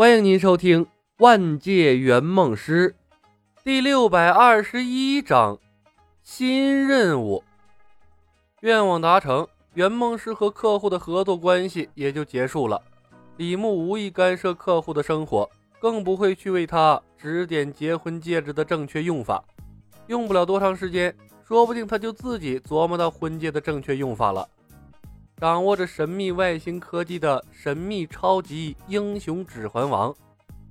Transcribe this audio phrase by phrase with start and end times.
[0.00, 0.86] 欢迎您收听
[1.18, 2.94] 《万界圆梦师》
[3.62, 5.58] 第六百二十一章
[6.22, 7.44] 新任务。
[8.62, 12.80] 愿望达成，圆梦师和客户的合作关系也就结束了。
[13.36, 15.46] 李牧无意干涉客户的生活，
[15.78, 19.44] 更不会去为他指点结婚戒指的正确用法。
[20.06, 21.14] 用不了多长时间，
[21.46, 24.48] 说不定他就自己琢磨到婚戒的正确用法了。
[25.40, 30.14] 掌握着神秘外星科技的神秘超级英雄指环王，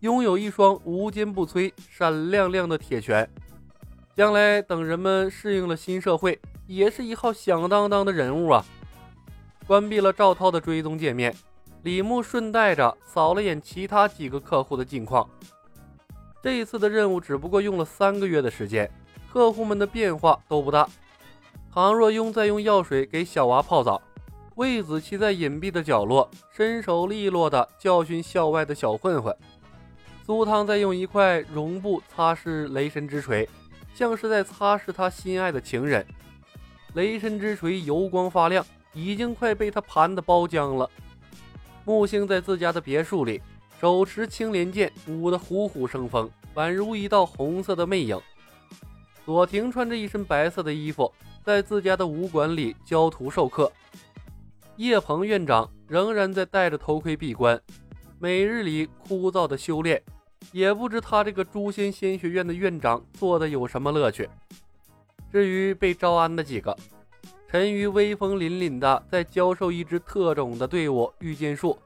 [0.00, 3.28] 拥有一双无坚不摧、闪亮亮的铁拳。
[4.16, 8.64] 将来等人们适应了新社会，也是一号响当当的人物啊！
[9.66, 11.34] 关闭了赵涛的追踪界面，
[11.82, 15.28] 李牧顺带着扫了眼其他几个客户的近况。
[16.42, 18.90] 这一次的任务只不过用了三个月的时间，
[19.30, 20.88] 客户们的变化都不大。
[21.70, 24.00] 唐若庸在用药水给小娃泡澡。
[24.56, 29.36] 魏子期在隐蔽的角落，身手利落地教训校外的小混混。
[30.24, 33.48] 苏汤在用一块绒布擦拭雷神之锤，
[33.94, 36.06] 像是在擦拭他心爱的情人。
[36.94, 40.88] 雷神之锤油光发亮，已经快被他盘得包浆了。
[41.84, 43.42] 木星在自家的别墅里，
[43.80, 48.16] 手持青莲剑，舞得虎虎生风，宛如一道红色的魅影。
[49.26, 51.12] 左庭穿着一身白色的衣服，
[51.42, 53.70] 在自家的武馆里教徒授课。
[54.76, 57.60] 叶鹏院长仍然在戴着头盔闭关，
[58.18, 60.02] 每日里枯燥的修炼，
[60.50, 64.28] 也不知他这个诛仙仙学院的院长做的有什么乐趣。
[65.30, 66.76] 至于被招安的几个，
[67.48, 71.78] 陈鱼威风凛凛的在教授一支特种的队伍御剑术，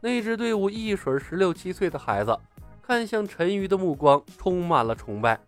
[0.00, 2.34] 那支队伍一水十六七岁的孩子，
[2.80, 5.38] 看向陈鱼的目光充满了崇拜。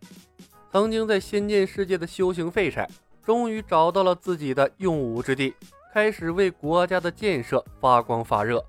[0.71, 2.87] 曾经在仙剑世界的修行废柴，
[3.25, 5.55] 终于找到了自己的用武之地。
[5.97, 8.63] 开始为国家的建设发光发热。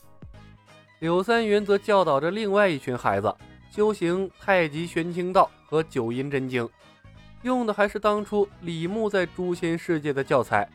[0.99, 3.35] 柳三元则教导着另外一群孩子
[3.69, 6.65] 修行太极玄清道和九阴真经，
[7.41, 10.69] 用的还是当初李牧在诛仙世界的教材。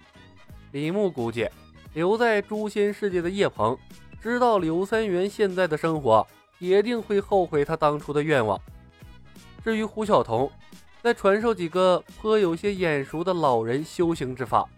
[0.72, 1.48] 李牧估计，
[1.94, 3.74] 留在诛仙世界的叶鹏
[4.20, 6.26] 知道柳三元现在的生活，
[6.58, 8.60] 铁定会后悔他当初的愿望。
[9.64, 10.52] 至于胡晓彤，
[11.02, 14.68] 再传授几个颇有些眼熟的老人修行之法。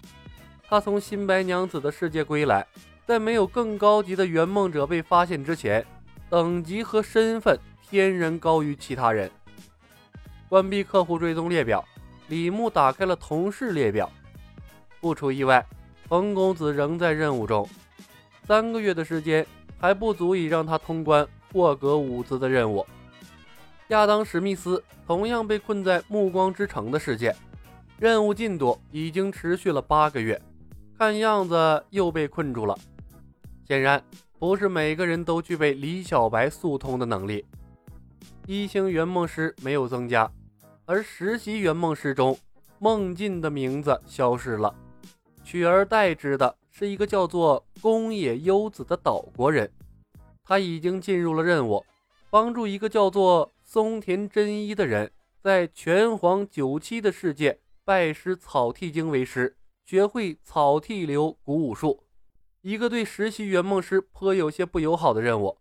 [0.74, 2.66] 他从新白娘子的世界归来，
[3.06, 5.86] 在没有更高级的圆梦者被发现之前，
[6.28, 9.30] 等级和身份天然高于其他人。
[10.48, 11.84] 关闭客户追踪列表，
[12.26, 14.10] 李牧打开了同事列表。
[15.00, 15.64] 不出意外，
[16.08, 17.64] 冯公子仍在任务中。
[18.44, 19.46] 三个月的时间
[19.78, 22.84] 还不足以让他通关霍格伍兹的任务。
[23.90, 27.32] 亚当·史密斯同样被困在暮光之城的世界，
[27.96, 30.42] 任务进度已经持续了八个月。
[30.96, 32.78] 看样子又被困住了。
[33.66, 34.02] 显然，
[34.38, 37.44] 不是每个人都具备李小白速通的能力。
[38.46, 40.30] 一星圆梦师没有增加，
[40.84, 42.38] 而实习圆梦师中，
[42.78, 44.74] 梦境的名字消失了，
[45.42, 49.70] 取而代之的是一个叫做宫野优子的岛国人。
[50.44, 51.82] 他已经进入了任务，
[52.28, 55.10] 帮助一个叫做松田真一的人，
[55.42, 59.56] 在拳皇九七的世界拜师草剃精为师。
[59.84, 62.04] 学会草剃流鼓舞术，
[62.62, 65.58] 一个对实习圆梦师颇有些不友好的任务。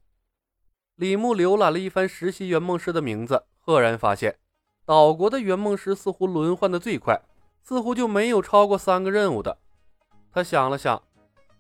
[0.96, 4.38] 李牧浏览了一番实习圆梦师的名字，赫然发现
[4.86, 7.22] 岛国的圆梦师似乎轮换的最快，
[7.62, 9.58] 似乎就没有超过三个任务的。
[10.32, 11.04] 他想了想，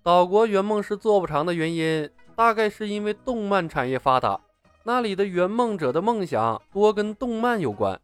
[0.01, 4.39] 岛国圆梦师做不长的原因，大概是因为动漫产业发达，
[4.83, 7.99] 那里的圆梦者的梦想多跟动漫有关。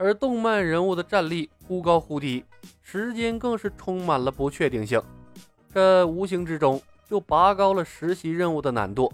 [0.00, 2.42] 而动漫人物的战力忽高忽低，
[2.80, 4.98] 时间更是充满了不确定性，
[5.74, 9.12] 这无形之中就拔高了实习任务的难度。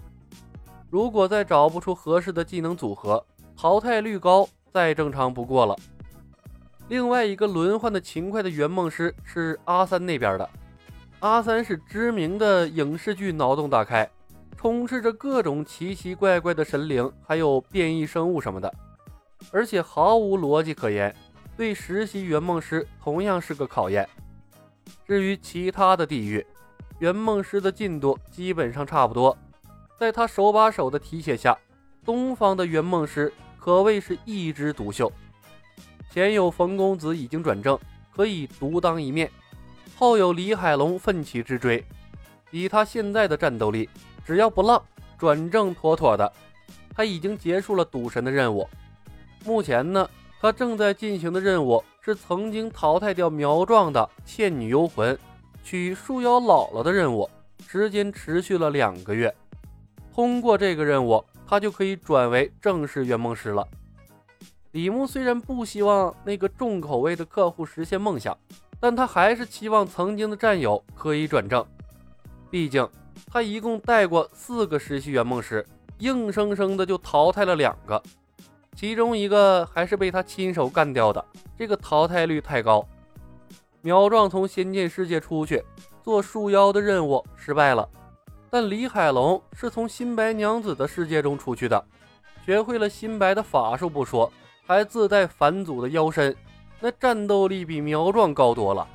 [0.89, 3.21] 如果再找不出合适的技能组合，
[3.53, 5.75] 淘汰率高再正常不过了。
[6.87, 10.49] 另外一个轮换的勤快的圆梦师是阿三那边的，
[11.19, 14.09] 阿三是知名的影视剧脑洞大开，
[14.55, 18.73] 充斥着各种奇奇怪怪的神灵，还有变异生物什么的。
[19.51, 21.15] 而且毫无逻辑可言，
[21.55, 24.07] 对实习圆梦师同样是个考验。
[25.05, 26.45] 至于其他的地域，
[26.99, 29.37] 圆梦师的进度基本上差不多。
[29.97, 31.57] 在他手把手的提携下，
[32.05, 35.11] 东方的圆梦师可谓是一枝独秀。
[36.11, 37.77] 前有冯公子已经转正，
[38.15, 39.27] 可以独当一面；
[39.97, 41.83] 后有李海龙奋起直追，
[42.51, 43.89] 以他现在的战斗力，
[44.25, 44.81] 只要不浪，
[45.17, 46.31] 转正妥妥的。
[46.93, 48.67] 他已经结束了赌神的任务。
[49.47, 50.09] 目前呢，
[50.41, 55.17] 他正在进行的任务是曾经淘汰掉苗壮的倩女幽魂，
[55.63, 57.29] 取树妖姥姥的任务，
[57.65, 59.33] 时间持续了两个月。
[60.13, 63.65] 通过这个任务，他就可以转为正式圆梦师了。
[64.71, 68.37] 李牧虽然不希望那个重口味的客户实现梦想，
[68.81, 71.65] 但他还是期望曾经的战友可以转正。
[72.51, 72.85] 毕竟
[73.31, 75.65] 他一共带过四个实习圆梦师，
[75.99, 78.03] 硬生生的就淘汰了两个，
[78.77, 81.25] 其中一个还是被他亲手干掉的，
[81.57, 82.87] 这个淘汰率太高。
[83.81, 85.63] 苗壮从仙剑世界出去
[86.03, 87.89] 做树妖的任务失败了，
[88.51, 91.83] 但李海龙是从新白娘子的世界中出去的，
[92.45, 94.31] 学会了新白的法术不说。
[94.63, 96.35] 还自带返祖的妖身，
[96.79, 98.87] 那战斗力比苗壮高多了。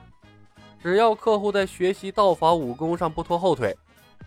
[0.80, 3.76] 只要客户在学习道法武功上不拖后腿，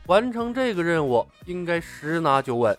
[0.07, 2.77] 完成这个任务应该十拿九稳。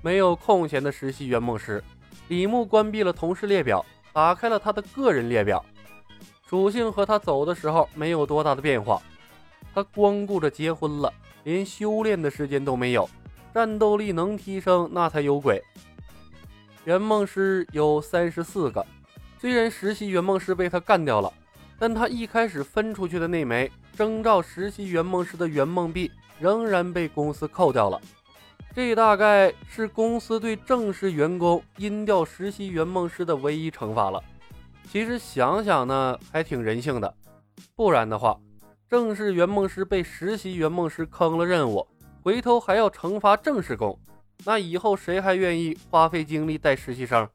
[0.00, 1.82] 没有空闲的实习圆梦师，
[2.28, 5.64] 李牧关闭了同事列表，打开了他的个人列表。
[6.48, 9.02] 属性和他走的时候没有多大的变化，
[9.74, 11.12] 他光顾着结婚了，
[11.44, 13.08] 连修炼的时间都没有。
[13.52, 15.62] 战斗力能提升，那才有鬼。
[16.84, 18.86] 圆梦师有三十四个，
[19.40, 21.32] 虽然实习圆梦师被他干掉了，
[21.78, 28.00] 但他一开始分出去的那枚征召实习圆梦师的圆梦币仍然被公司扣掉了。
[28.74, 34.22] 这大概是公司对正式员工阴掉实习圆梦师的唯一惩罚了。
[34.90, 37.12] 其实想想呢，还挺人性的。
[37.74, 38.38] 不然的话，
[38.88, 41.86] 正式圆梦师被实习圆梦师坑了任务，
[42.22, 43.98] 回头还要惩罚正式工。
[44.44, 47.28] 那以后谁还愿意花费精力带实习生？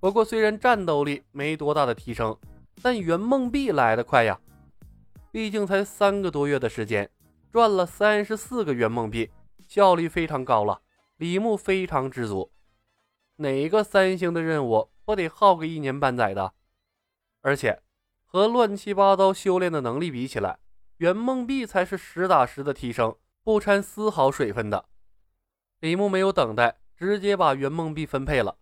[0.00, 2.36] 不过虽然战斗力没多大的提升，
[2.82, 4.38] 但圆梦币来得快呀！
[5.30, 7.08] 毕竟才三个多月的时间，
[7.52, 9.30] 赚了三十四个圆梦币，
[9.74, 10.82] 效率非常高了。
[11.16, 12.52] 李牧非常知足。
[13.38, 16.52] 哪个三星的任务不得耗个一年半载的？
[17.40, 17.82] 而且
[18.24, 20.60] 和乱七八糟修炼的能力比起来，
[20.98, 24.84] 圆梦币才是实打实的提升，不掺丝毫水分的。
[25.80, 28.56] 李牧没有等待，直接把圆梦币分配了。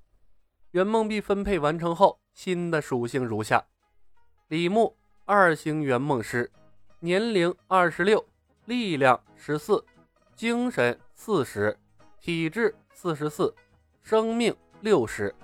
[0.70, 3.66] 圆梦币分配完成后，新的属性如下：
[4.48, 6.50] 李牧，二星圆梦师，
[7.00, 8.26] 年龄二十六，
[8.64, 9.84] 力量十四，
[10.34, 11.76] 精神四十，
[12.20, 13.54] 体质四十四，
[14.02, 15.34] 生命六十，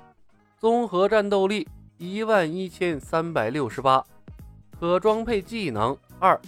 [0.58, 4.04] 综合战斗力一万一千三百六十八，
[4.78, 6.40] 可装配技能二，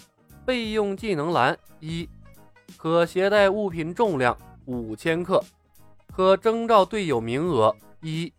[0.44, 2.08] 备用技能栏一，
[2.76, 4.36] 可携带物品重量。
[4.66, 5.42] 五千克，
[6.14, 8.32] 可征召队友名额一，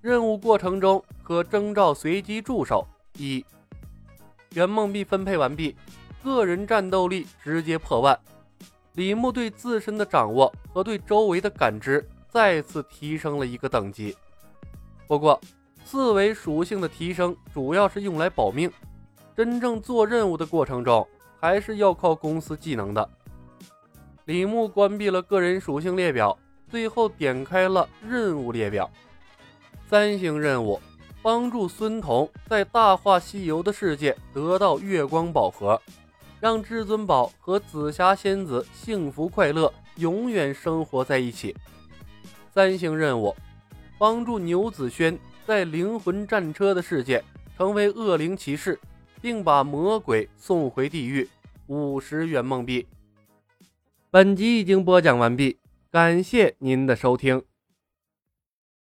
[0.00, 2.84] 任务过程中可征召随机助手
[3.16, 3.44] 一。
[4.54, 5.76] 圆梦币分配完毕，
[6.24, 8.18] 个人战斗力直接破万。
[8.94, 14.16] 李牧对自身的掌握和对周围的感知再次提升了一个等级。
[15.06, 15.40] 不过，
[15.84, 18.70] 四维属性的提升主要是用来保命，
[19.36, 21.06] 真正做任务的过程中
[21.40, 23.10] 还是要靠公司技能的。
[24.26, 26.38] 李牧关闭了个人属性列表，
[26.68, 28.90] 最后点开了任务列表。
[29.88, 30.80] 三星任务：
[31.20, 35.80] 帮助孙彤在《大话西游》的世界得到月光宝盒，
[36.42, 41.54] 让至尊宝和紫霞仙子幸福快乐，永远生活在一起。
[42.52, 43.32] 三星任务：
[43.96, 45.16] 帮助牛子轩
[45.46, 47.22] 在灵魂战车的世界
[47.56, 48.76] 成为恶灵骑士，
[49.20, 51.28] 并把魔鬼送回地狱。
[51.68, 52.88] 五十元梦币。
[54.10, 55.58] 本集已经播讲完毕，
[55.92, 57.40] 感谢您的收听。